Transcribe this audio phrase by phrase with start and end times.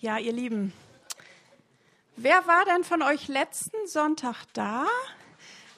[0.00, 0.72] Ja, ihr Lieben,
[2.14, 4.86] wer war denn von euch letzten Sonntag da?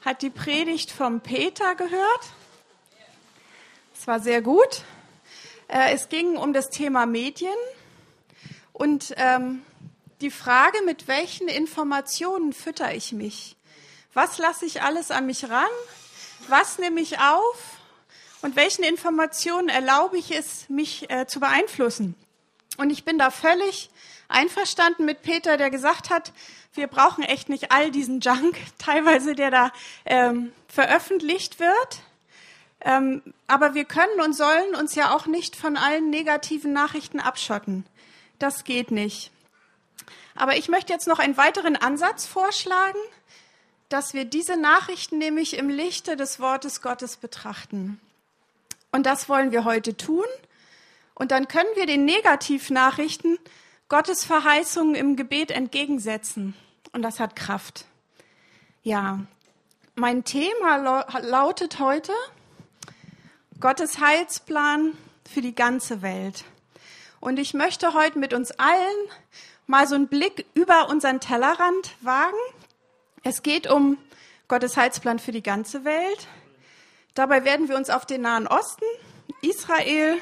[0.05, 2.27] Hat die Predigt vom Peter gehört?
[3.99, 4.85] Es war sehr gut.
[5.69, 7.57] Äh, es ging um das Thema Medien
[8.75, 9.63] und ähm,
[10.21, 13.57] die Frage, mit welchen Informationen fütter ich mich?
[14.13, 15.71] Was lasse ich alles an mich ran?
[16.49, 17.79] Was nehme ich auf?
[18.43, 22.17] Und welchen Informationen erlaube ich es, mich äh, zu beeinflussen?
[22.77, 23.89] Und ich bin da völlig
[24.31, 26.33] einverstanden mit Peter, der gesagt hat,
[26.75, 29.73] wir brauchen echt nicht all diesen Junk, teilweise der da
[30.05, 32.03] ähm, veröffentlicht wird.
[32.83, 37.85] Ähm, aber wir können und sollen uns ja auch nicht von allen negativen Nachrichten abschotten.
[38.39, 39.31] Das geht nicht.
[40.35, 42.99] Aber ich möchte jetzt noch einen weiteren Ansatz vorschlagen,
[43.91, 48.01] dass wir diese Nachrichten nämlich im Lichte des Wortes Gottes betrachten.
[48.93, 50.25] Und das wollen wir heute tun.
[51.15, 53.39] Und dann können wir den Negativnachrichten
[53.91, 56.55] Gottes Verheißungen im Gebet entgegensetzen.
[56.93, 57.87] Und das hat Kraft.
[58.85, 59.19] Ja,
[59.97, 60.77] mein Thema
[61.21, 62.13] lautet heute
[63.59, 64.97] Gottes Heilsplan
[65.29, 66.45] für die ganze Welt.
[67.19, 69.09] Und ich möchte heute mit uns allen
[69.67, 72.39] mal so einen Blick über unseren Tellerrand wagen.
[73.25, 73.99] Es geht um
[74.47, 76.29] Gottes Heilsplan für die ganze Welt.
[77.15, 78.87] Dabei werden wir uns auf den Nahen Osten,
[79.43, 80.17] Israel,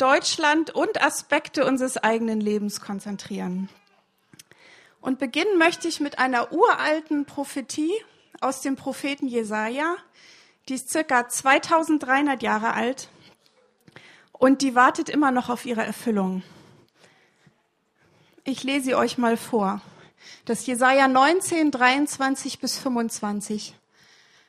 [0.00, 3.68] Deutschland und Aspekte unseres eigenen Lebens konzentrieren.
[5.02, 7.92] Und beginnen möchte ich mit einer uralten Prophetie
[8.40, 9.96] aus dem Propheten Jesaja.
[10.68, 13.08] Die ist circa 2300 Jahre alt
[14.32, 16.42] und die wartet immer noch auf ihre Erfüllung.
[18.44, 19.82] Ich lese sie euch mal vor.
[20.46, 23.74] Das Jesaja 19, 23 bis 25.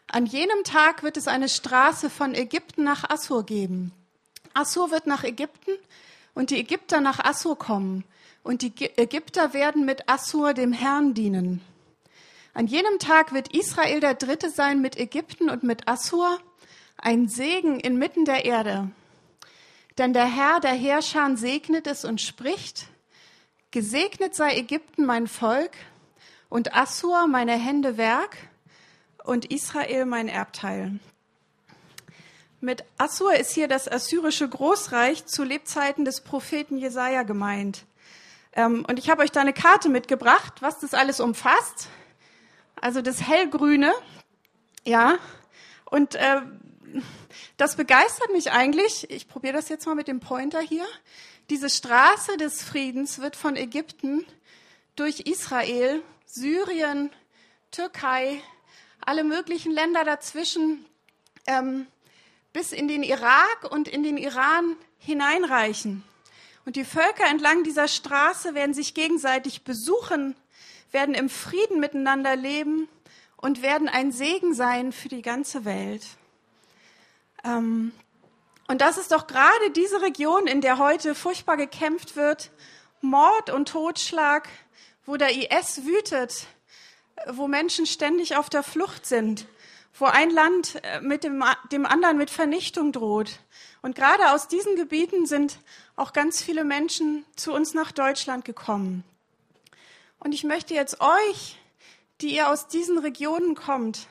[0.08, 3.92] An jenem Tag wird es eine Straße von Ägypten nach Assur geben
[4.54, 5.72] Assur wird nach Ägypten
[6.34, 8.04] und die Ägypter nach Assur kommen.
[8.44, 11.62] Und die Ägypter werden mit Assur dem Herrn dienen.
[12.54, 16.40] An jenem Tag wird Israel der Dritte sein mit Ägypten und mit Assur,
[16.98, 18.92] ein Segen inmitten der Erde.
[19.98, 22.88] Denn der Herr der Herrscher segnet es und spricht,
[23.72, 25.72] Gesegnet sei Ägypten mein Volk
[26.50, 28.36] und Assur meine Hände Werk
[29.24, 31.00] und Israel mein Erbteil.
[32.64, 37.86] Mit Assur ist hier das assyrische Großreich zu Lebzeiten des Propheten Jesaja gemeint.
[38.54, 41.88] Ähm, und ich habe euch da eine Karte mitgebracht, was das alles umfasst.
[42.80, 43.92] Also das hellgrüne,
[44.86, 45.18] ja.
[45.86, 46.42] Und äh,
[47.58, 49.10] das begeistert mich eigentlich.
[49.10, 50.86] Ich probiere das jetzt mal mit dem Pointer hier.
[51.50, 54.24] Diese Straße des Friedens wird von Ägypten
[54.96, 57.10] durch Israel, Syrien,
[57.72, 58.40] Türkei,
[59.04, 60.86] alle möglichen Länder dazwischen
[61.48, 61.88] ähm,
[62.54, 66.04] bis in den Irak und in den Iran hineinreichen.
[66.66, 70.36] Und die Völker entlang dieser Straße werden sich gegenseitig besuchen,
[70.92, 72.88] werden im Frieden miteinander leben
[73.38, 76.06] und werden ein Segen sein für die ganze Welt.
[77.44, 77.92] Ähm,
[78.68, 82.52] und das ist doch gerade diese Region, in der heute furchtbar gekämpft wird,
[83.02, 84.48] Mord und Totschlag,
[85.06, 86.46] wo der IS wütet,
[87.28, 89.48] wo Menschen ständig auf der Flucht sind
[89.98, 93.40] wo ein Land äh, mit dem, dem anderen mit Vernichtung droht.
[93.82, 95.60] Und gerade aus diesen Gebieten sind
[95.96, 99.04] auch ganz viele Menschen zu uns nach Deutschland gekommen.
[100.20, 101.58] Und ich möchte jetzt euch,
[102.22, 104.08] die ihr aus diesen Regionen kommt,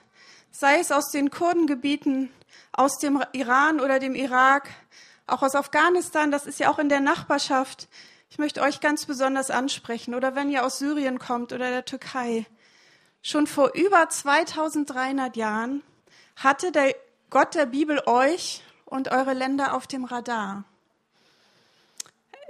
[0.50, 2.30] sei es aus den Kurdengebieten,
[2.72, 4.68] aus dem Iran oder dem Irak,
[5.26, 7.88] auch aus Afghanistan, das ist ja auch in der Nachbarschaft.
[8.30, 10.14] Ich möchte euch ganz besonders ansprechen.
[10.14, 12.46] Oder wenn ihr aus Syrien kommt oder der Türkei.
[13.22, 15.82] Schon vor über 2300 Jahren
[16.36, 16.94] hatte der
[17.28, 20.64] Gott der Bibel euch und eure Länder auf dem Radar.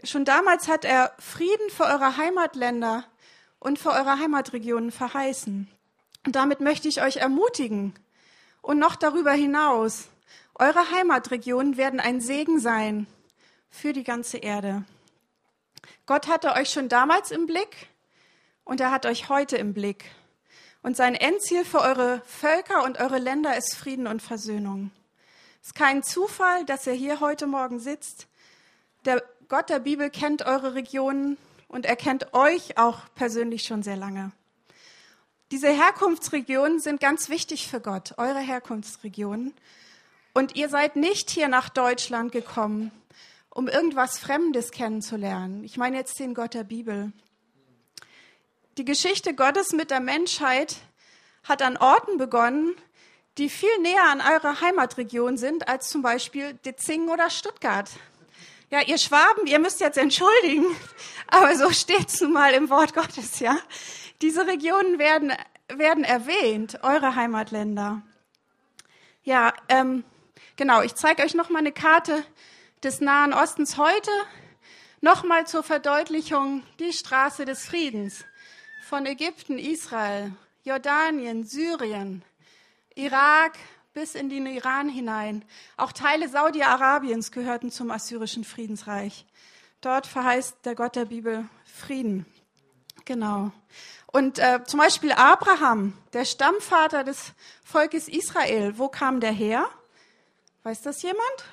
[0.05, 3.05] Schon damals hat er Frieden für eure Heimatländer
[3.59, 5.69] und für eure Heimatregionen verheißen.
[6.25, 7.93] Und damit möchte ich euch ermutigen.
[8.63, 10.09] Und noch darüber hinaus,
[10.55, 13.07] eure Heimatregionen werden ein Segen sein
[13.71, 14.85] für die ganze Erde.
[16.07, 17.89] Gott hatte euch schon damals im Blick
[18.65, 20.05] und er hat euch heute im Blick.
[20.83, 24.91] Und sein Endziel für eure Völker und eure Länder ist Frieden und Versöhnung.
[25.61, 28.27] Es ist kein Zufall, dass er hier heute Morgen sitzt.
[29.05, 31.37] Der Gott der Bibel kennt eure Regionen
[31.69, 34.33] und er kennt euch auch persönlich schon sehr lange.
[35.51, 39.53] Diese Herkunftsregionen sind ganz wichtig für Gott, eure Herkunftsregionen.
[40.33, 42.93] Und ihr seid nicht hier nach Deutschland gekommen,
[43.51, 45.65] um irgendwas Fremdes kennenzulernen.
[45.65, 47.13] Ich meine jetzt den Gott der Bibel.
[48.79, 50.77] Die Geschichte Gottes mit der Menschheit
[51.43, 52.77] hat an Orten begonnen,
[53.37, 57.91] die viel näher an eurer Heimatregion sind als zum Beispiel Ditzingen oder Stuttgart.
[58.71, 60.65] Ja, ihr Schwaben, ihr müsst jetzt entschuldigen,
[61.27, 63.59] aber so steht's nun mal im Wort Gottes, ja.
[64.23, 65.33] Diese Regionen werden,
[65.69, 68.03] werden erwähnt, eure Heimatländer.
[69.25, 70.05] Ja, ähm,
[70.55, 72.25] genau, ich zeige euch noch mal eine Karte
[72.85, 74.13] des Nahen Ostens heute.
[75.01, 78.25] Nochmal zur Verdeutlichung die Straße des Friedens
[78.91, 80.33] von Ägypten, Israel,
[80.65, 82.25] Jordanien, Syrien,
[82.97, 83.57] Irak
[83.93, 85.45] bis in den Iran hinein.
[85.77, 89.27] Auch Teile Saudi-Arabiens gehörten zum assyrischen Friedensreich.
[89.81, 92.27] Dort verheißt der Gott der Bibel Frieden.
[93.05, 93.53] Genau.
[94.09, 97.31] Und äh, zum Beispiel Abraham, der Stammvater des
[97.63, 99.69] Volkes Israel, wo kam der her?
[100.65, 101.45] Weiß das jemand?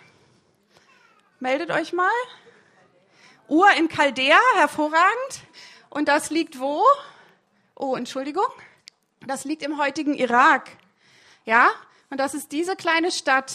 [1.40, 2.10] Meldet euch mal.
[3.48, 5.44] Ur in Chaldea, hervorragend.
[5.92, 6.83] Und das liegt wo?
[7.80, 8.48] Oh, Entschuldigung.
[9.28, 10.72] Das liegt im heutigen Irak.
[11.46, 11.70] Ja?
[12.10, 13.54] Und das ist diese kleine Stadt,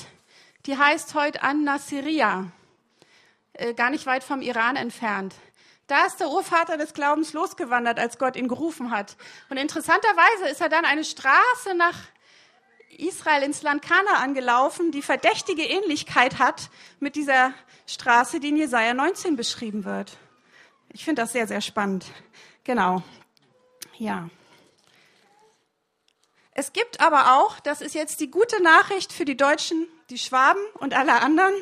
[0.64, 2.46] die heißt heute An-Nasiria.
[3.54, 5.34] Äh, gar nicht weit vom Iran entfernt.
[5.88, 9.16] Da ist der Urvater des Glaubens losgewandert, als Gott ihn gerufen hat.
[9.50, 11.98] Und interessanterweise ist er dann eine Straße nach
[12.96, 16.70] Israel ins Land Kana angelaufen, die verdächtige Ähnlichkeit hat
[17.00, 17.54] mit dieser
[17.88, 20.16] Straße, die in Jesaja 19 beschrieben wird.
[20.90, 22.06] Ich finde das sehr, sehr spannend.
[22.62, 23.02] Genau.
[23.98, 24.28] Ja.
[26.54, 30.60] Es gibt aber auch, das ist jetzt die gute Nachricht für die Deutschen, die Schwaben
[30.74, 31.54] und alle anderen,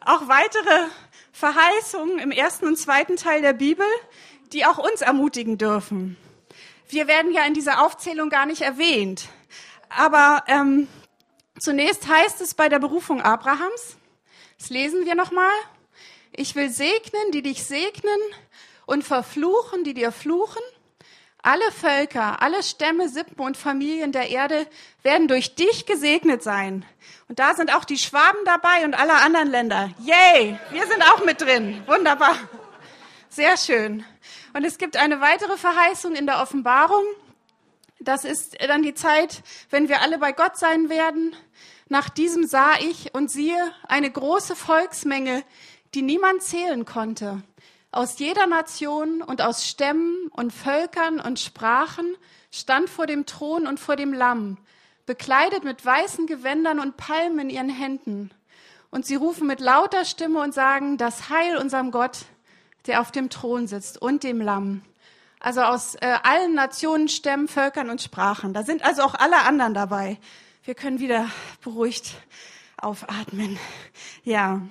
[0.00, 0.88] auch weitere
[1.32, 3.86] Verheißungen im ersten und zweiten Teil der Bibel,
[4.52, 6.16] die auch uns ermutigen dürfen.
[6.88, 9.28] Wir werden ja in dieser Aufzählung gar nicht erwähnt.
[9.88, 10.88] Aber ähm,
[11.58, 13.96] zunächst heißt es bei der Berufung Abrahams,
[14.58, 15.52] das lesen wir nochmal,
[16.32, 18.18] ich will segnen, die dich segnen
[18.86, 20.62] und verfluchen, die dir fluchen.
[21.46, 24.66] Alle Völker, alle Stämme, Sippen und Familien der Erde
[25.02, 26.86] werden durch dich gesegnet sein.
[27.28, 29.90] Und da sind auch die Schwaben dabei und alle anderen Länder.
[29.98, 30.58] Yay!
[30.70, 31.82] Wir sind auch mit drin.
[31.86, 32.34] Wunderbar.
[33.28, 34.06] Sehr schön.
[34.54, 37.04] Und es gibt eine weitere Verheißung in der Offenbarung.
[38.00, 41.36] Das ist dann die Zeit, wenn wir alle bei Gott sein werden.
[41.90, 45.44] Nach diesem sah ich und siehe eine große Volksmenge,
[45.92, 47.42] die niemand zählen konnte,
[47.94, 52.16] aus jeder Nation und aus Stämmen und Völkern und Sprachen
[52.50, 54.58] stand vor dem Thron und vor dem Lamm,
[55.06, 58.30] bekleidet mit weißen Gewändern und Palmen in ihren Händen.
[58.90, 62.26] Und sie rufen mit lauter Stimme und sagen, das Heil unserem Gott,
[62.86, 64.82] der auf dem Thron sitzt und dem Lamm
[65.44, 68.54] also aus äh, allen Nationen, Stämmen, Völkern und Sprachen.
[68.54, 70.18] Da sind also auch alle anderen dabei.
[70.64, 71.28] Wir können wieder
[71.62, 72.14] beruhigt
[72.78, 73.58] aufatmen.
[74.24, 74.62] Ja,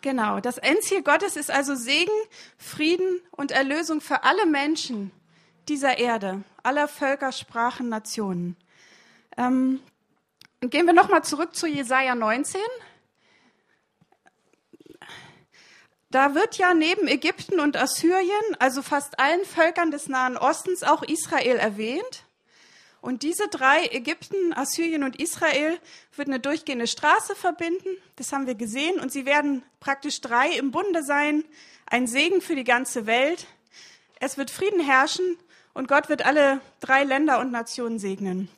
[0.00, 0.40] genau.
[0.40, 2.12] Das Endziel Gottes ist also Segen,
[2.56, 5.12] Frieden und Erlösung für alle Menschen
[5.68, 8.56] dieser Erde, aller Völker, Sprachen, Nationen.
[9.36, 9.80] Ähm,
[10.60, 12.60] gehen wir nochmal zurück zu Jesaja 19.
[16.10, 21.02] Da wird ja neben Ägypten und Assyrien, also fast allen Völkern des Nahen Ostens, auch
[21.02, 22.24] Israel erwähnt.
[23.02, 25.78] Und diese drei, Ägypten, Assyrien und Israel,
[26.14, 27.88] wird eine durchgehende Straße verbinden.
[28.14, 29.00] Das haben wir gesehen.
[29.00, 31.44] Und sie werden praktisch drei im Bunde sein.
[31.84, 33.48] Ein Segen für die ganze Welt.
[34.20, 35.36] Es wird Frieden herrschen
[35.74, 38.48] und Gott wird alle drei Länder und Nationen segnen.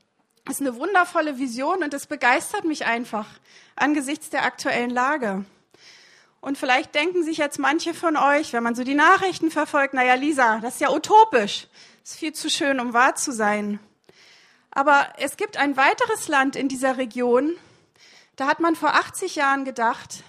[0.44, 3.26] Das ist eine wundervolle Vision und es begeistert mich einfach
[3.76, 5.46] angesichts der aktuellen Lage.
[6.43, 10.17] Und vielleicht denken sich jetzt manche von euch, wenn man so die Nachrichten verfolgt, naja,
[10.17, 11.67] Lisa, das ist ja utopisch.
[12.02, 13.81] Das ist viel zu schön, um wahr zu sein.
[14.74, 17.56] Aber es gibt ein weiteres Land in dieser Region,
[18.36, 20.24] da hat man vor 80 Jahren gedacht,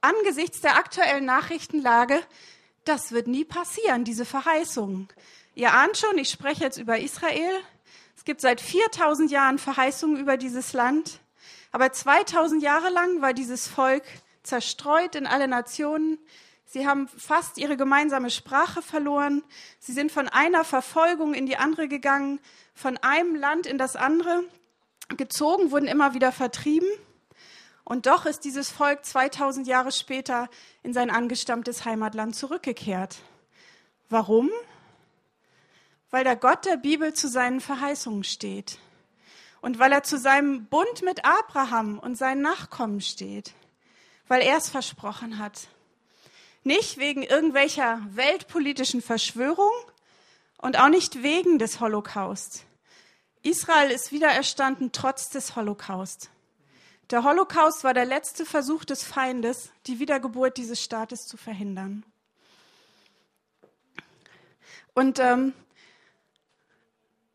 [0.00, 2.22] angesichts der aktuellen Nachrichtenlage,
[2.84, 5.08] das wird nie passieren, diese Verheißung.
[5.54, 7.60] Ihr ahnt schon, ich spreche jetzt über Israel.
[8.16, 11.20] Es gibt seit 4000 Jahren Verheißungen über dieses Land.
[11.70, 14.04] Aber 2000 Jahre lang war dieses Volk
[14.42, 16.18] zerstreut in alle Nationen.
[16.66, 19.42] Sie haben fast ihre gemeinsame Sprache verloren.
[19.78, 22.40] Sie sind von einer Verfolgung in die andere gegangen,
[22.74, 24.42] von einem Land in das andere
[25.16, 26.88] gezogen, wurden immer wieder vertrieben.
[27.84, 30.48] Und doch ist dieses Volk 2000 Jahre später
[30.82, 33.16] in sein angestammtes Heimatland zurückgekehrt.
[34.08, 34.50] Warum?
[36.10, 38.78] Weil der Gott der Bibel zu seinen Verheißungen steht
[39.60, 43.54] und weil er zu seinem Bund mit Abraham und seinen Nachkommen steht
[44.28, 45.68] weil er es versprochen hat.
[46.64, 49.70] Nicht wegen irgendwelcher weltpolitischen Verschwörung
[50.58, 52.64] und auch nicht wegen des Holocaust.
[53.42, 56.30] Israel ist wiedererstanden trotz des Holocaust.
[57.10, 62.04] Der Holocaust war der letzte Versuch des Feindes, die Wiedergeburt dieses Staates zu verhindern.
[64.94, 65.52] Und ähm,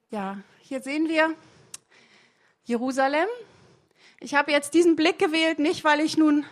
[0.09, 1.35] ja, hier sehen wir
[2.63, 3.27] Jerusalem.
[4.19, 6.45] Ich habe jetzt diesen Blick gewählt, nicht weil ich nun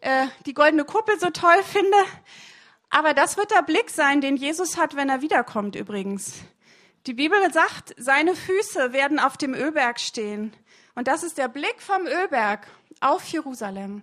[0.00, 1.96] äh, die goldene Kuppel so toll finde.
[2.90, 6.34] Aber das wird der Blick sein, den Jesus hat, wenn er wiederkommt übrigens.
[7.06, 10.52] Die Bibel sagt, seine Füße werden auf dem Ölberg stehen.
[10.94, 12.66] Und das ist der Blick vom Ölberg
[13.00, 14.02] auf Jerusalem.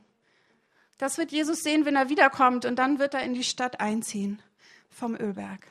[0.98, 2.66] Das wird Jesus sehen, wenn er wiederkommt.
[2.66, 4.42] Und dann wird er in die Stadt einziehen
[4.89, 5.68] vom Ölberg.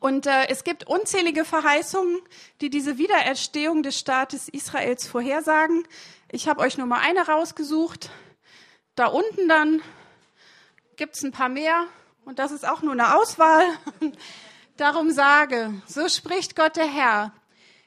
[0.00, 2.20] Und äh, es gibt unzählige Verheißungen,
[2.60, 5.86] die diese Wiedererstehung des Staates Israels vorhersagen.
[6.30, 8.10] Ich habe euch nur mal eine rausgesucht.
[8.94, 9.82] Da unten dann
[10.96, 11.86] gibt es ein paar mehr.
[12.24, 13.64] Und das ist auch nur eine Auswahl.
[14.76, 17.32] Darum sage, so spricht Gott der Herr.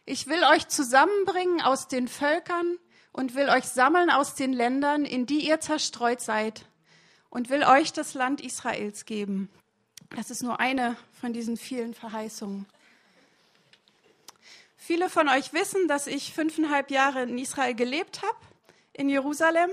[0.05, 2.77] Ich will euch zusammenbringen aus den Völkern
[3.11, 6.65] und will euch sammeln aus den Ländern, in die ihr zerstreut seid,
[7.29, 9.49] und will euch das Land Israels geben.
[10.15, 12.67] Das ist nur eine von diesen vielen Verheißungen.
[14.77, 18.37] Viele von euch wissen, dass ich fünfeinhalb Jahre in Israel gelebt habe,
[18.93, 19.69] in Jerusalem.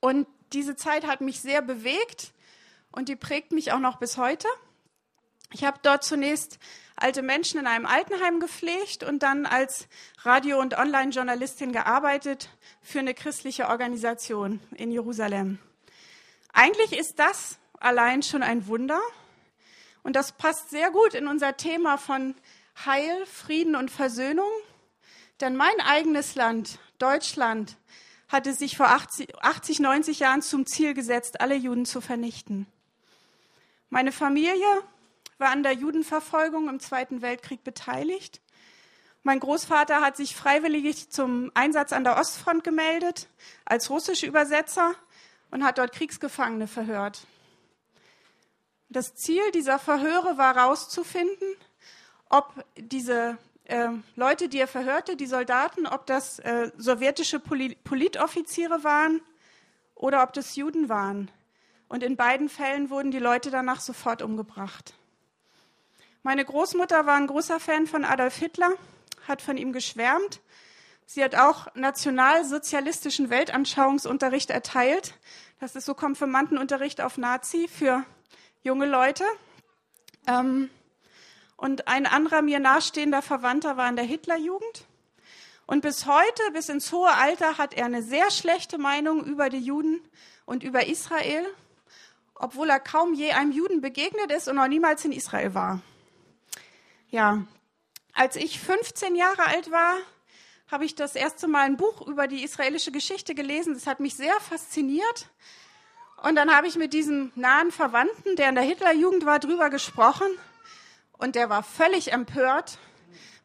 [0.00, 2.32] Und diese Zeit hat mich sehr bewegt
[2.92, 4.48] und die prägt mich auch noch bis heute.
[5.52, 6.58] Ich habe dort zunächst
[6.96, 9.88] alte Menschen in einem Altenheim gepflegt und dann als
[10.22, 12.50] Radio- und Online-Journalistin gearbeitet
[12.82, 15.58] für eine christliche Organisation in Jerusalem.
[16.52, 19.00] Eigentlich ist das allein schon ein Wunder.
[20.02, 22.34] Und das passt sehr gut in unser Thema von
[22.84, 24.50] Heil, Frieden und Versöhnung.
[25.40, 27.76] Denn mein eigenes Land, Deutschland,
[28.28, 32.66] hatte sich vor 80, 80, 90 Jahren zum Ziel gesetzt, alle Juden zu vernichten.
[33.90, 34.66] Meine Familie
[35.38, 38.40] war an der Judenverfolgung im Zweiten Weltkrieg beteiligt.
[39.22, 43.28] Mein Großvater hat sich freiwillig zum Einsatz an der Ostfront gemeldet
[43.64, 44.94] als russischer Übersetzer
[45.50, 47.26] und hat dort Kriegsgefangene verhört.
[48.90, 51.48] Das Ziel dieser Verhöre war herauszufinden,
[52.30, 58.82] ob diese äh, Leute, die er verhörte, die Soldaten, ob das äh, sowjetische Poli Politoffiziere
[58.82, 59.20] waren
[59.94, 61.30] oder ob das Juden waren.
[61.88, 64.94] Und in beiden Fällen wurden die Leute danach sofort umgebracht.
[66.22, 68.72] Meine Großmutter war ein großer Fan von Adolf Hitler,
[69.26, 70.40] hat von ihm geschwärmt.
[71.06, 75.14] Sie hat auch nationalsozialistischen Weltanschauungsunterricht erteilt.
[75.60, 78.04] Das ist so Konfirmandenunterricht auf Nazi für
[78.62, 79.24] junge Leute.
[80.26, 80.68] Ähm,
[81.58, 84.86] und ein anderer mir nahestehender Verwandter war in der Hitlerjugend.
[85.66, 89.58] Und bis heute, bis ins hohe Alter, hat er eine sehr schlechte Meinung über die
[89.58, 90.00] Juden
[90.46, 91.44] und über Israel,
[92.36, 95.80] obwohl er kaum je einem Juden begegnet ist und noch niemals in Israel war.
[97.10, 97.42] Ja,
[98.14, 99.96] als ich 15 Jahre alt war,
[100.70, 103.74] habe ich das erste Mal ein Buch über die israelische Geschichte gelesen.
[103.74, 105.28] Das hat mich sehr fasziniert.
[106.22, 110.28] Und dann habe ich mit diesem nahen Verwandten, der in der Hitlerjugend war, drüber gesprochen.
[111.18, 112.78] Und der war völlig empört,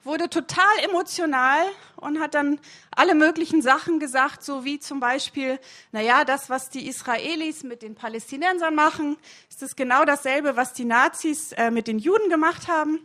[0.04, 1.66] wurde total emotional
[1.96, 2.60] und hat dann
[2.92, 5.60] alle möglichen Sachen gesagt, so wie zum Beispiel,
[5.92, 9.18] na ja, das, was die Israelis mit den Palästinensern machen,
[9.50, 13.00] ist das genau dasselbe, was die Nazis äh, mit den Juden gemacht haben.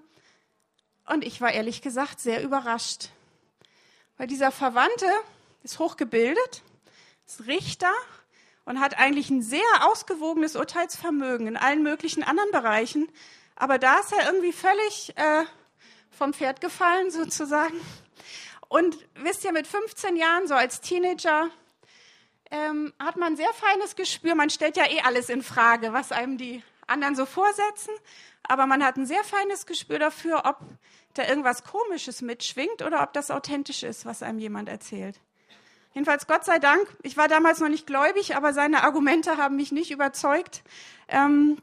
[1.06, 3.08] Und ich war ehrlich gesagt sehr überrascht,
[4.18, 5.06] weil dieser Verwandte
[5.62, 6.62] ist hochgebildet,
[7.26, 7.92] ist Richter
[8.66, 13.08] und hat eigentlich ein sehr ausgewogenes Urteilsvermögen in allen möglichen anderen Bereichen.
[13.58, 15.44] Aber da ist er irgendwie völlig äh,
[16.16, 17.78] vom Pferd gefallen sozusagen.
[18.68, 21.48] Und wisst ihr, mit 15 Jahren, so als Teenager,
[22.52, 24.36] ähm, hat man sehr feines Gespür.
[24.36, 27.92] Man stellt ja eh alles in Frage, was einem die anderen so vorsetzen.
[28.44, 30.60] Aber man hat ein sehr feines Gespür dafür, ob
[31.14, 35.20] da irgendwas Komisches mitschwingt oder ob das authentisch ist, was einem jemand erzählt.
[35.94, 39.72] Jedenfalls Gott sei Dank, ich war damals noch nicht gläubig, aber seine Argumente haben mich
[39.72, 40.62] nicht überzeugt.
[41.08, 41.58] Ähm,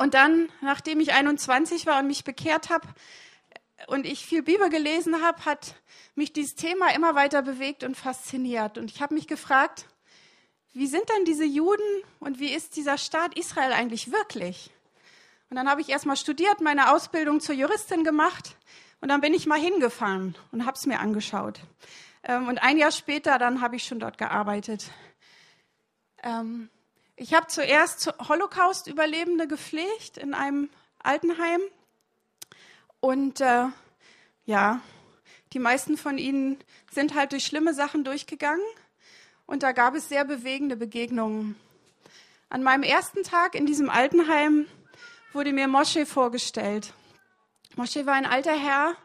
[0.00, 2.88] und dann, nachdem ich 21 war und mich bekehrt habe
[3.86, 5.74] und ich viel Bibel gelesen habe, hat
[6.14, 8.78] mich dieses Thema immer weiter bewegt und fasziniert.
[8.78, 9.84] Und ich habe mich gefragt,
[10.72, 11.84] wie sind denn diese Juden
[12.18, 14.70] und wie ist dieser Staat Israel eigentlich wirklich?
[15.50, 18.56] Und dann habe ich erst mal studiert, meine Ausbildung zur Juristin gemacht
[19.02, 21.60] und dann bin ich mal hingefahren und habe es mir angeschaut.
[22.22, 24.90] Ähm, und ein Jahr später, dann habe ich schon dort gearbeitet.
[27.22, 30.70] Ich habe zuerst Holocaust-Überlebende gepflegt in einem
[31.02, 31.60] Altenheim.
[33.00, 33.66] Und äh,
[34.46, 34.80] ja,
[35.52, 36.56] die meisten von ihnen
[36.90, 38.64] sind halt durch schlimme Sachen durchgegangen.
[39.44, 41.56] Und da gab es sehr bewegende Begegnungen.
[42.48, 44.64] An meinem ersten Tag in diesem Altenheim
[45.34, 46.94] wurde mir Mosche vorgestellt.
[47.76, 48.96] Mosche war ein alter Herr,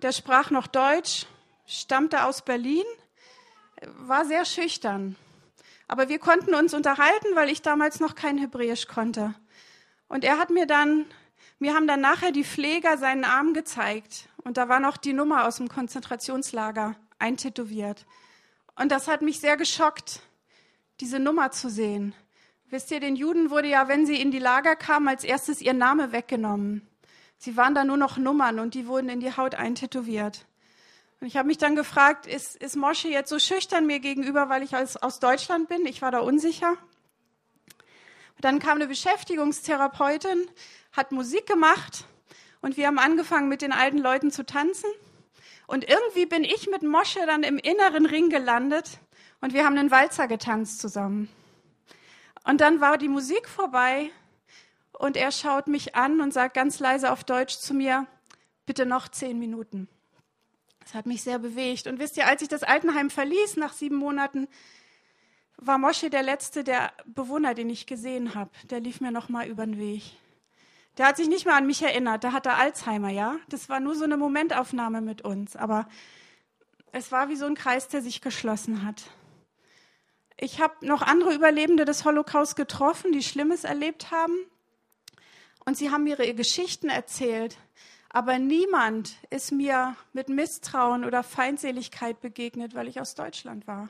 [0.00, 1.26] der sprach noch Deutsch
[1.66, 2.86] stammte aus Berlin,
[3.98, 5.14] war sehr schüchtern.
[5.90, 9.34] Aber wir konnten uns unterhalten, weil ich damals noch kein Hebräisch konnte.
[10.06, 11.04] Und er hat mir dann,
[11.58, 14.28] mir haben dann nachher die Pfleger seinen Arm gezeigt.
[14.44, 18.06] Und da war noch die Nummer aus dem Konzentrationslager eintätowiert.
[18.76, 20.22] Und das hat mich sehr geschockt.
[21.00, 22.14] diese Nummer zu sehen.
[22.68, 25.72] Wisst ihr, den Juden wurde ja, wenn sie in die Lager kamen, als erstes ihr
[25.72, 26.86] Name weggenommen.
[27.36, 30.46] Sie waren da nur noch Nummern und die wurden in die Haut eintätowiert.
[31.20, 34.62] Und ich habe mich dann gefragt, ist, ist Mosche jetzt so schüchtern mir gegenüber, weil
[34.62, 35.84] ich als, aus Deutschland bin?
[35.84, 36.76] Ich war da unsicher.
[38.40, 40.48] Dann kam eine Beschäftigungstherapeutin,
[40.92, 42.04] hat Musik gemacht
[42.62, 44.88] und wir haben angefangen, mit den alten Leuten zu tanzen.
[45.66, 48.98] Und irgendwie bin ich mit Mosche dann im inneren Ring gelandet
[49.42, 51.28] und wir haben einen Walzer getanzt zusammen.
[52.44, 54.10] Und dann war die Musik vorbei
[54.92, 58.06] und er schaut mich an und sagt ganz leise auf Deutsch zu mir,
[58.64, 59.86] bitte noch zehn Minuten.
[60.90, 61.86] Das hat mich sehr bewegt.
[61.86, 64.48] Und wisst ihr, als ich das Altenheim verließ nach sieben Monaten,
[65.56, 68.50] war Mosche der letzte der Bewohner, den ich gesehen habe.
[68.64, 70.02] Der lief mir noch mal über den Weg.
[70.98, 72.24] Der hat sich nicht mehr an mich erinnert.
[72.24, 73.36] Da hat er Alzheimer, ja.
[73.48, 75.54] Das war nur so eine Momentaufnahme mit uns.
[75.54, 75.88] Aber
[76.90, 79.04] es war wie so ein Kreis, der sich geschlossen hat.
[80.36, 84.34] Ich habe noch andere Überlebende des Holocaust getroffen, die Schlimmes erlebt haben.
[85.64, 87.58] Und sie haben ihre Geschichten erzählt.
[88.12, 93.88] Aber niemand ist mir mit Misstrauen oder Feindseligkeit begegnet, weil ich aus Deutschland war.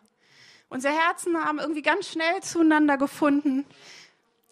[0.69, 3.65] Unsere Herzen haben irgendwie ganz schnell zueinander gefunden.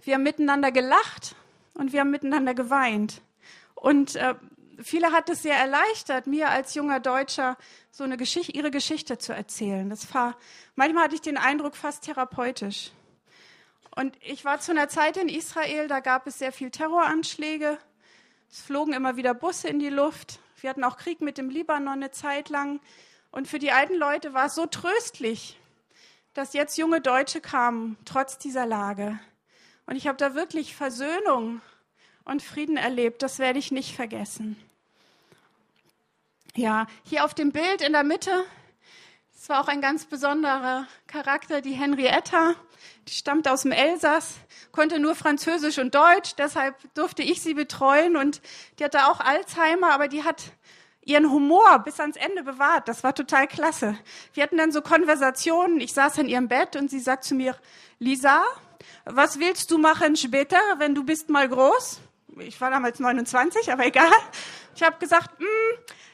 [0.02, 1.36] Wir haben miteinander gelacht
[1.74, 3.20] und wir haben miteinander geweint.
[3.74, 4.34] Und äh,
[4.82, 7.58] viele hat es sehr erleichtert, mir als junger Deutscher
[7.90, 9.90] so eine Geschichte, ihre Geschichte zu erzählen.
[9.90, 10.36] Das war,
[10.76, 12.90] manchmal hatte ich den Eindruck, fast therapeutisch.
[13.94, 17.78] Und ich war zu einer Zeit in Israel, da gab es sehr viel Terroranschläge
[18.50, 20.40] es flogen immer wieder Busse in die Luft.
[20.60, 22.80] Wir hatten auch Krieg mit dem Libanon eine Zeit lang.
[23.30, 25.58] Und für die alten Leute war es so tröstlich,
[26.34, 29.18] dass jetzt junge Deutsche kamen, trotz dieser Lage.
[29.86, 31.60] Und ich habe da wirklich Versöhnung
[32.24, 33.22] und Frieden erlebt.
[33.22, 34.56] Das werde ich nicht vergessen.
[36.54, 38.44] Ja, hier auf dem Bild in der Mitte,
[39.32, 42.54] das war auch ein ganz besonderer Charakter, die Henrietta.
[43.10, 44.34] Stammt aus dem Elsass,
[44.70, 48.42] konnte nur Französisch und Deutsch, deshalb durfte ich sie betreuen und
[48.78, 50.52] die hatte auch Alzheimer, aber die hat
[51.08, 52.86] ihren Humor bis ans Ende bewahrt.
[52.86, 53.96] Das war total klasse.
[54.34, 55.80] Wir hatten dann so Konversationen.
[55.80, 57.56] Ich saß in ihrem Bett und sie sagt zu mir,
[57.98, 58.44] Lisa,
[59.06, 62.00] was willst du machen später, wenn du bist mal groß?
[62.40, 64.12] Ich war damals 29, aber egal.
[64.76, 65.44] Ich habe gesagt, mm,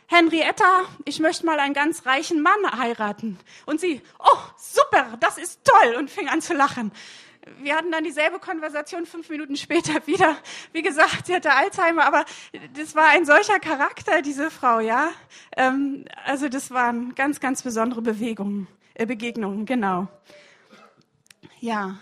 [0.07, 3.39] Henrietta, ich möchte mal einen ganz reichen Mann heiraten.
[3.67, 6.93] Und sie, oh, super, das ist toll, und fing an zu lachen.
[7.59, 10.37] Wir hatten dann dieselbe Konversation fünf Minuten später wieder.
[10.73, 12.25] Wie gesagt, sie hatte Alzheimer, aber
[12.75, 15.11] das war ein solcher Charakter, diese Frau, ja.
[15.57, 20.09] Ähm, also das waren ganz, ganz besondere Bewegungen, äh, Begegnungen, genau.
[21.61, 21.99] Ja.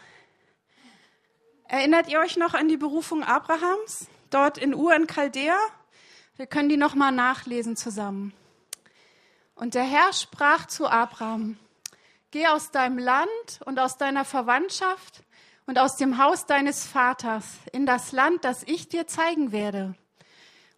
[1.69, 4.07] Erinnert ihr euch noch an die Berufung Abrahams?
[4.31, 5.57] Dort in Ur in Chaldea?
[6.37, 8.33] Wir können die nochmal nachlesen zusammen.
[9.55, 11.59] Und der Herr sprach zu Abraham,
[12.31, 15.25] geh aus deinem Land und aus deiner Verwandtschaft
[15.67, 19.95] und aus dem Haus deines Vaters in das Land, das ich dir zeigen werde.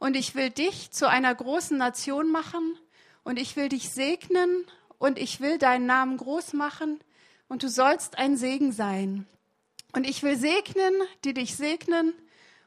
[0.01, 2.77] Und ich will dich zu einer großen Nation machen
[3.23, 4.67] und ich will dich segnen
[4.99, 6.99] und ich will deinen Namen groß machen
[7.47, 9.25] und du sollst ein Segen sein.
[9.93, 10.93] Und ich will segnen,
[11.25, 12.13] die dich segnen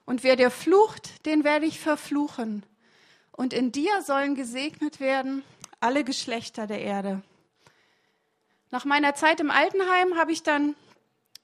[0.06, 2.64] und wer dir flucht, den werde ich verfluchen
[3.38, 5.44] und in dir sollen gesegnet werden
[5.80, 7.22] alle Geschlechter der Erde.
[8.72, 10.76] Nach meiner Zeit im Altenheim habe ich dann,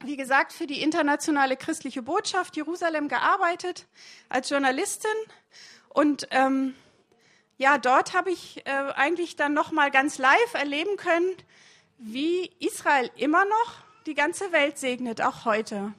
[0.04, 3.86] wie gesagt, für die internationale christliche Botschaft Jerusalem gearbeitet
[4.28, 5.12] als Journalistin
[5.88, 6.76] und ähm,
[7.58, 11.32] ja, dort habe ich äh, eigentlich dann noch mal ganz live erleben können,
[12.00, 13.76] wie Israel immer noch
[14.08, 15.94] die ganze Welt segnet, auch heute.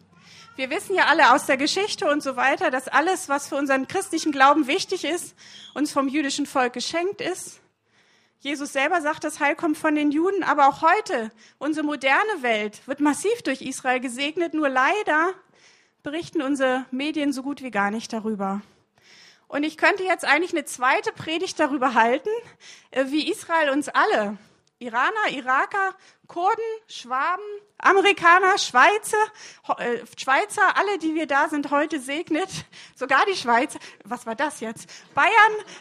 [0.56, 3.88] Wir wissen ja alle aus der Geschichte und so weiter, dass alles, was für unseren
[3.88, 5.34] christlichen Glauben wichtig ist,
[5.74, 7.60] uns vom jüdischen Volk geschenkt ist.
[8.38, 12.86] Jesus selber sagt, das Heil kommt von den Juden, aber auch heute, unsere moderne Welt
[12.86, 15.32] wird massiv durch Israel gesegnet, nur leider
[16.04, 18.62] berichten unsere Medien so gut wie gar nicht darüber.
[19.48, 22.30] Und ich könnte jetzt eigentlich eine zweite Predigt darüber halten,
[22.92, 24.38] äh, wie Israel uns alle
[24.84, 25.94] Iraner, Iraker,
[26.26, 27.42] Kurden, Schwaben,
[27.78, 29.16] Amerikaner, Schweizer,
[29.78, 32.48] äh, Schweizer, alle, die wir da sind, heute segnet.
[32.94, 33.78] Sogar die Schweizer.
[34.04, 34.88] Was war das jetzt?
[35.14, 35.32] Bayern,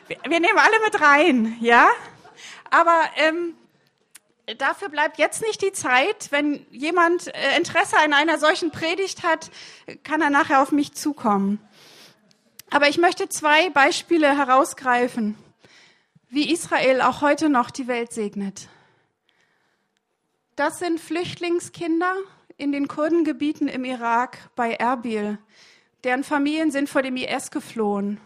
[0.08, 1.90] wir, wir nehmen alle mit rein, ja?
[2.70, 3.56] Aber ähm,
[4.58, 6.32] dafür bleibt jetzt nicht die Zeit.
[6.32, 9.52] Wenn jemand äh, Interesse an einer solchen Predigt hat,
[10.04, 11.60] kann er nachher auf mich zukommen.
[12.70, 15.38] Aber ich möchte zwei Beispiele herausgreifen,
[16.30, 18.68] wie Israel auch heute noch die Welt segnet.
[20.56, 22.14] Das sind Flüchtlingskinder
[22.58, 25.40] in den Kurdengebieten im Irak bei Erbil.
[26.04, 28.20] Deren Familien sind vor dem IS geflohen.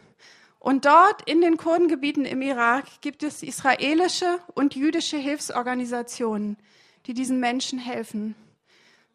[0.59, 6.57] Und dort in den Kurdengebieten im Irak gibt es israelische und jüdische Hilfsorganisationen,
[7.05, 8.35] die diesen Menschen helfen.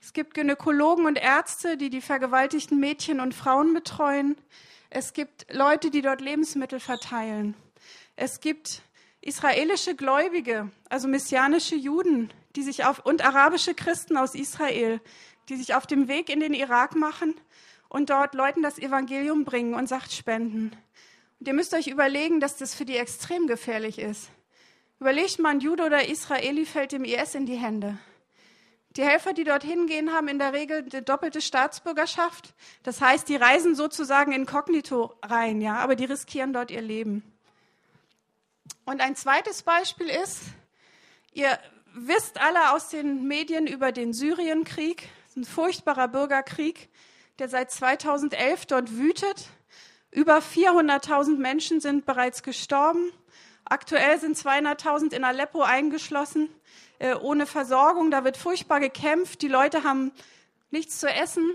[0.01, 4.37] Es gibt Gynäkologen und Ärzte, die die vergewaltigten Mädchen und Frauen betreuen.
[4.89, 7.55] Es gibt Leute, die dort Lebensmittel verteilen.
[8.17, 8.81] Es gibt
[9.21, 15.01] israelische Gläubige, also messianische Juden, die sich auf, und arabische Christen aus Israel,
[15.49, 17.35] die sich auf dem Weg in den Irak machen
[17.89, 20.77] und dort Leuten das Evangelium bringen und Sacht spenden.
[21.41, 24.31] Und ihr müsst euch überlegen, dass das für die extrem gefährlich ist.
[25.01, 27.99] Überlegt mal, ein Jude oder Israeli fällt dem IS in die Hände.
[28.97, 32.55] Die Helfer, die dorthin gehen, haben in der Regel die doppelte Staatsbürgerschaft.
[32.83, 37.23] Das heißt, die reisen sozusagen inkognito rein, ja, aber die riskieren dort ihr Leben.
[38.85, 40.43] Und ein zweites Beispiel ist,
[41.33, 41.59] ihr
[41.95, 46.89] wisst alle aus den Medien über den Syrienkrieg, ein furchtbarer Bürgerkrieg,
[47.39, 49.49] der seit 2011 dort wütet.
[50.11, 53.11] Über 400.000 Menschen sind bereits gestorben.
[53.65, 56.49] Aktuell sind 200.000 in Aleppo eingeschlossen,
[56.99, 58.11] äh, ohne Versorgung.
[58.11, 59.41] Da wird furchtbar gekämpft.
[59.41, 60.13] Die Leute haben
[60.71, 61.51] nichts zu essen,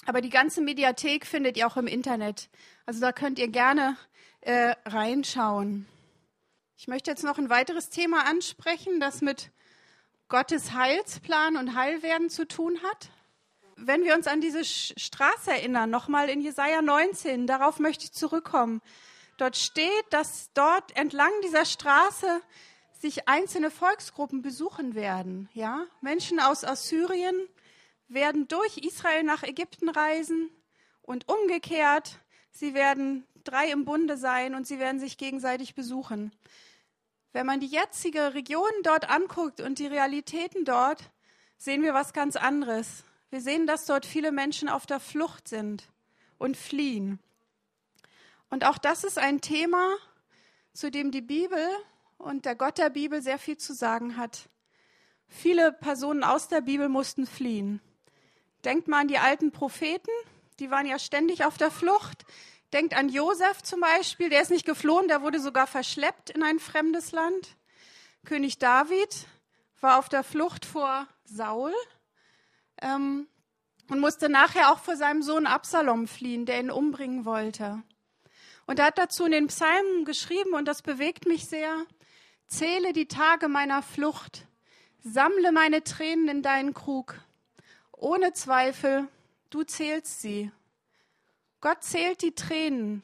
[0.06, 2.50] Aber die ganze Mediathek findet ihr auch im Internet.
[2.84, 3.96] Also da könnt ihr gerne
[4.40, 5.86] äh, reinschauen.
[6.76, 9.52] Ich möchte jetzt noch ein weiteres Thema ansprechen, das mit
[10.28, 13.10] Gottes Heilsplan und Heilwerden zu tun hat.
[13.76, 18.82] Wenn wir uns an diese Straße erinnern, nochmal in Jesaja 19, darauf möchte ich zurückkommen.
[19.38, 22.42] Dort steht, dass dort entlang dieser Straße
[23.00, 25.48] sich einzelne Volksgruppen besuchen werden.
[25.54, 27.48] Ja, Menschen aus Assyrien
[28.08, 30.50] werden durch Israel nach Ägypten reisen
[31.02, 32.18] und umgekehrt.
[32.50, 36.32] Sie werden drei im Bunde sein und sie werden sich gegenseitig besuchen.
[37.32, 41.10] Wenn man die jetzige Region dort anguckt und die Realitäten dort,
[41.58, 43.04] sehen wir was ganz anderes.
[43.30, 45.84] Wir sehen, dass dort viele Menschen auf der Flucht sind
[46.38, 47.20] und fliehen.
[48.50, 49.96] Und auch das ist ein Thema,
[50.72, 51.66] zu dem die Bibel
[52.16, 54.48] und der Gott der Bibel sehr viel zu sagen hat.
[55.28, 57.80] Viele Personen aus der Bibel mussten fliehen.
[58.64, 60.10] Denkt mal an die alten Propheten,
[60.58, 62.24] die waren ja ständig auf der Flucht.
[62.72, 66.58] Denkt an Josef zum Beispiel, der ist nicht geflohen, der wurde sogar verschleppt in ein
[66.58, 67.56] fremdes Land.
[68.24, 69.26] König David
[69.80, 71.72] war auf der Flucht vor Saul
[72.82, 73.28] ähm,
[73.88, 77.82] und musste nachher auch vor seinem Sohn Absalom fliehen, der ihn umbringen wollte.
[78.68, 81.86] Und er hat dazu in den Psalmen geschrieben, und das bewegt mich sehr,
[82.48, 84.46] zähle die Tage meiner Flucht,
[85.02, 87.18] sammle meine Tränen in deinen Krug.
[87.92, 89.08] Ohne Zweifel,
[89.48, 90.52] du zählst sie.
[91.62, 93.02] Gott zählt die Tränen,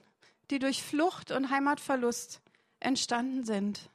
[0.51, 2.43] die durch Flucht und Heimatverlust
[2.79, 3.89] entstanden sind.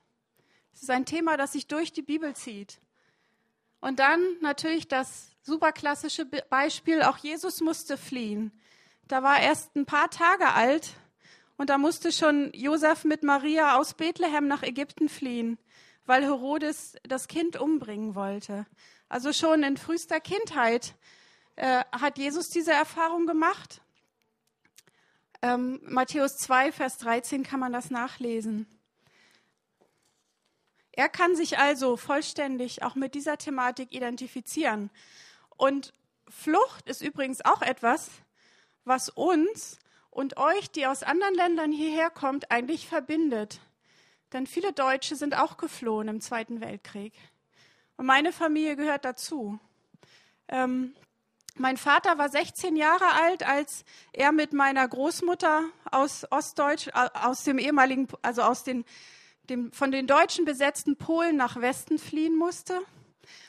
[0.73, 2.79] Es ist ein Thema, das sich durch die Bibel zieht.
[3.79, 8.60] Und dann natürlich das superklassische Beispiel, auch Jesus musste fliehen.
[9.08, 10.95] Da war er erst ein paar Tage alt
[11.60, 15.60] und da musste schon Josef mit Maria aus Bethlehem nach Ägypten fliehen,
[16.06, 18.65] weil Herodes das Kind umbringen wollte.
[19.10, 20.95] Also schon in frühester Kindheit
[21.58, 23.82] äh, hat Jesus diese Erfahrung gemacht.
[25.41, 28.65] Ähm, Matthäus 2, Vers 13 kann man das nachlesen.
[30.93, 34.91] Er kann sich also vollständig auch mit dieser Thematik identifizieren.
[35.58, 35.93] Und
[36.30, 38.12] Flucht ist übrigens auch etwas,
[38.86, 39.78] was uns
[40.12, 43.60] und euch, die aus anderen Ländern hierher kommt, eigentlich verbindet.
[44.34, 47.13] Denn viele Deutsche sind auch geflohen im Zweiten Weltkrieg.
[47.98, 49.60] Und meine Familie gehört dazu.
[50.48, 50.95] Ähm,
[51.56, 57.58] mein Vater war 16 Jahre alt, als er mit meiner Großmutter aus Ostdeutsch, aus dem
[57.58, 58.86] ehemaligen, also aus den,
[59.50, 62.80] dem, von den Deutschen besetzten Polen nach Westen fliehen musste.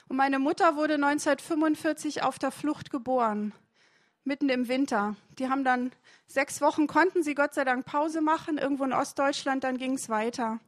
[0.09, 3.53] Und meine Mutter wurde 1945 auf der Flucht geboren,
[4.25, 5.17] mitten im Winter.
[5.39, 5.93] Die haben dann
[6.27, 10.09] sechs Wochen konnten sie Gott sei Dank Pause machen, irgendwo in Ostdeutschland, dann ging es
[10.09, 10.61] weiter.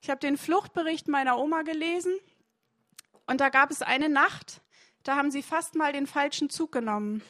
[0.00, 2.12] Ich habe den Fluchtbericht meiner Oma gelesen
[3.26, 4.60] und da gab es eine Nacht,
[5.02, 7.22] da haben sie fast mal den falschen Zug genommen.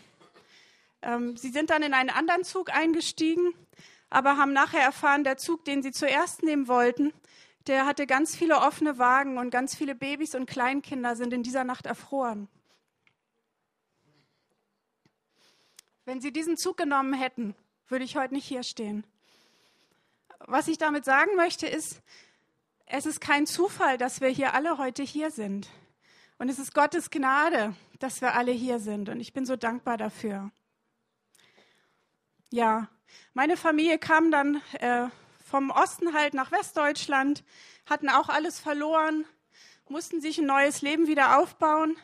[1.02, 3.54] Ähm, sie sind dann in einen anderen Zug eingestiegen,
[4.11, 7.12] aber haben nachher erfahren, der Zug, den sie zuerst nehmen wollten,
[7.66, 11.64] der hatte ganz viele offene Wagen und ganz viele Babys und Kleinkinder sind in dieser
[11.64, 12.48] Nacht erfroren.
[16.07, 17.57] Wenn sie diesen Zug genommen hätten,
[17.88, 19.05] würde ich heute nicht hier stehen.
[20.38, 22.01] Was ich damit sagen möchte, ist,
[22.87, 25.69] es ist kein Zufall, dass wir hier alle heute hier sind.
[26.38, 29.09] Und es ist Gottes Gnade, dass wir alle hier sind.
[29.09, 30.53] Und ich bin so dankbar dafür.
[32.53, 32.87] Ja,
[33.35, 35.09] meine Familie kam dann äh,
[35.45, 37.42] vom Osten halt nach Westdeutschland,
[37.85, 39.25] hatten auch alles verloren,
[39.88, 41.97] mussten sich ein neues Leben wieder aufbauen.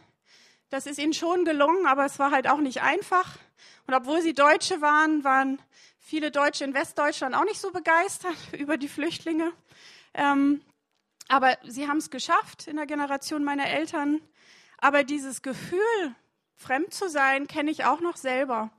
[0.71, 3.39] Das ist ihnen schon gelungen, aber es war halt auch nicht einfach.
[3.87, 5.61] Und obwohl sie Deutsche waren, waren
[5.99, 9.53] viele Deutsche in Westdeutschland auch nicht so begeistert über die Flüchtlinge.
[10.15, 10.63] Ähm,
[11.29, 14.21] aber sie haben es geschafft in der Generation meiner Eltern.
[14.79, 16.15] Aber dieses Gefühl,
[16.57, 18.71] fremd zu sein, kenne ich auch noch selber,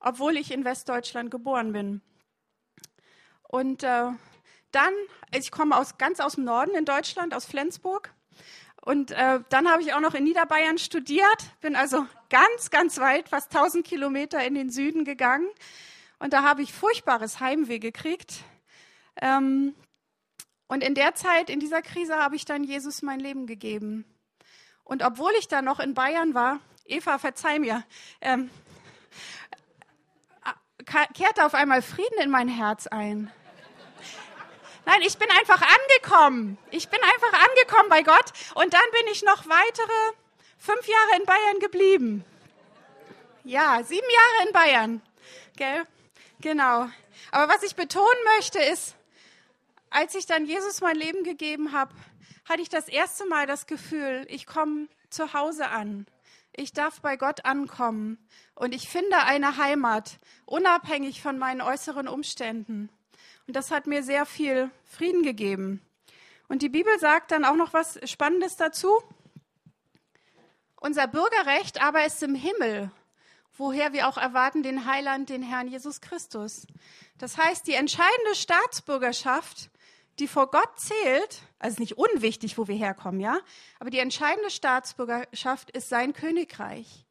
[0.00, 2.00] obwohl ich in Westdeutschland geboren bin.
[3.42, 4.10] Und äh,
[4.70, 4.94] dann,
[5.32, 8.14] ich komme aus, ganz aus dem Norden in Deutschland, aus Flensburg.
[8.80, 13.28] Und äh, dann habe ich auch noch in Niederbayern studiert, bin also ganz, ganz weit,
[13.28, 15.48] fast 1000 Kilometer in den Süden gegangen.
[16.18, 18.36] Und da habe ich furchtbares Heimweh gekriegt.
[19.20, 19.74] Ähm,
[20.66, 24.06] und in der Zeit, in dieser Krise, habe ich dann Jesus mein Leben gegeben.
[24.82, 27.84] Und obwohl ich da noch in Bayern war, Eva, verzeih mir,
[28.22, 28.50] ähm,
[31.14, 33.30] kehrte auf einmal Frieden in mein Herz ein.
[34.86, 36.56] Nein, ich bin einfach angekommen.
[36.70, 38.32] Ich bin einfach angekommen bei Gott.
[38.54, 40.21] Und dann bin ich noch weitere
[40.62, 42.24] fünf Jahre in Bayern geblieben.
[43.42, 45.02] Ja, sieben Jahre in Bayern.
[45.56, 45.82] Gell?
[46.40, 46.88] Genau.
[47.32, 48.94] Aber was ich betonen möchte ist,
[49.90, 51.92] als ich dann Jesus mein Leben gegeben habe,
[52.44, 56.06] hatte ich das erste Mal das Gefühl, ich komme zu Hause an.
[56.54, 58.18] Ich darf bei Gott ankommen
[58.54, 62.88] und ich finde eine Heimat, unabhängig von meinen äußeren Umständen.
[63.48, 65.82] Und das hat mir sehr viel Frieden gegeben.
[66.46, 69.02] Und die Bibel sagt dann auch noch was Spannendes dazu.
[70.82, 72.90] Unser Bürgerrecht aber ist im Himmel,
[73.56, 76.66] woher wir auch erwarten den Heiland, den Herrn Jesus Christus.
[77.18, 79.70] Das heißt, die entscheidende Staatsbürgerschaft
[80.18, 83.38] die vor Gott zählt, also nicht unwichtig, wo wir herkommen, ja,
[83.78, 87.06] aber die entscheidende Staatsbürgerschaft ist sein Königreich,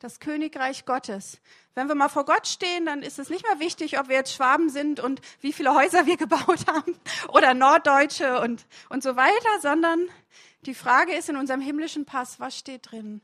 [0.00, 1.38] das Königreich Gottes.
[1.74, 4.34] Wenn wir mal vor Gott stehen, dann ist es nicht mehr wichtig, ob wir jetzt
[4.34, 6.94] Schwaben sind und wie viele Häuser wir gebaut haben
[7.28, 10.08] oder Norddeutsche und, und so weiter, sondern
[10.66, 13.20] die Frage ist in unserem himmlischen Pass, was steht drin?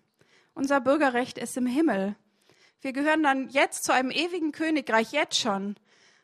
[0.55, 2.17] Unser Bürgerrecht ist im Himmel.
[2.81, 5.77] Wir gehören dann jetzt zu einem ewigen Königreich, jetzt schon.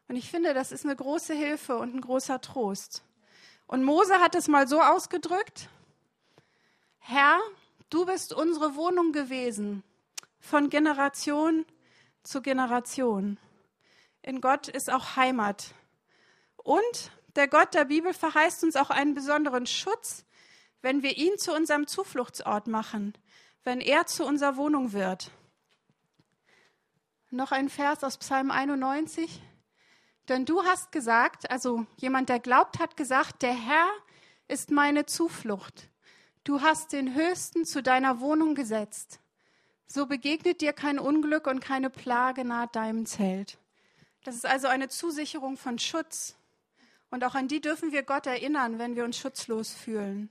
[0.09, 3.05] Und ich finde, das ist eine große Hilfe und ein großer Trost.
[3.67, 5.69] Und Mose hat es mal so ausgedrückt,
[6.99, 7.39] Herr,
[7.91, 9.83] du bist unsere Wohnung gewesen,
[10.41, 11.65] von Generation
[12.23, 13.39] zu Generation.
[14.23, 15.75] In Gott ist auch Heimat.
[16.57, 20.25] Und der Gott der Bibel verheißt uns auch einen besonderen Schutz,
[20.85, 23.15] wenn wir ihn zu unserem Zufluchtsort machen,
[23.65, 25.31] wenn er zu unserer Wohnung wird.
[27.31, 29.41] Noch ein Vers aus Psalm 91.
[30.29, 33.89] Denn du hast gesagt, also jemand, der glaubt, hat gesagt, der Herr
[34.47, 35.89] ist meine Zuflucht.
[36.45, 39.21] Du hast den Höchsten zu deiner Wohnung gesetzt.
[39.87, 43.57] So begegnet dir kein Unglück und keine Plage nahe deinem Zelt.
[44.23, 46.37] Das ist also eine Zusicherung von Schutz.
[47.11, 50.29] Und auch an die dürfen wir Gott erinnern, wenn wir uns schutzlos fühlen.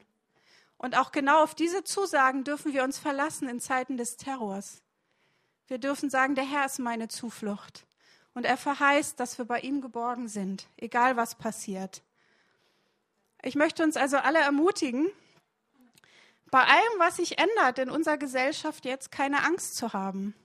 [0.83, 4.81] Und auch genau auf diese Zusagen dürfen wir uns verlassen in Zeiten des Terrors.
[5.67, 7.85] Wir dürfen sagen, der Herr ist meine Zuflucht.
[8.33, 12.03] Und er verheißt, dass wir bei ihm geborgen sind, egal was passiert.
[13.43, 15.09] Ich möchte uns also alle ermutigen,
[16.51, 20.35] bei allem, was sich ändert in unserer Gesellschaft, jetzt keine Angst zu haben.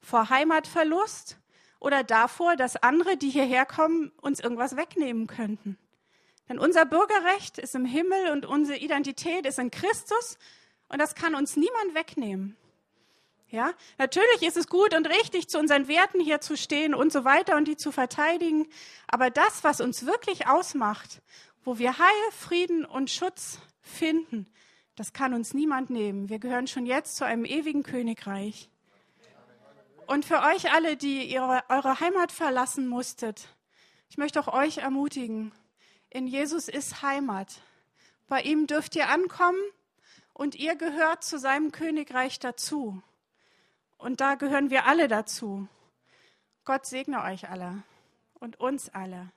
[0.00, 1.38] Vor Heimatverlust
[1.80, 5.76] oder davor, dass andere, die hierher kommen, uns irgendwas wegnehmen könnten.
[6.52, 10.36] Denn unser Bürgerrecht ist im Himmel und unsere Identität ist in Christus
[10.90, 12.58] und das kann uns niemand wegnehmen.
[13.48, 17.24] Ja, natürlich ist es gut und richtig, zu unseren Werten hier zu stehen und so
[17.24, 18.68] weiter und die zu verteidigen.
[19.06, 21.22] Aber das, was uns wirklich ausmacht,
[21.64, 24.46] wo wir Heil, Frieden und Schutz finden,
[24.94, 26.28] das kann uns niemand nehmen.
[26.28, 28.68] Wir gehören schon jetzt zu einem ewigen Königreich.
[30.06, 33.48] Und für euch alle, die ihre, eure Heimat verlassen musstet,
[34.10, 35.52] ich möchte auch euch ermutigen,
[36.12, 37.60] in Jesus ist Heimat.
[38.28, 39.60] Bei ihm dürft ihr ankommen
[40.34, 43.02] und ihr gehört zu seinem Königreich dazu.
[43.96, 45.68] Und da gehören wir alle dazu.
[46.64, 47.82] Gott segne euch alle
[48.34, 49.32] und uns alle.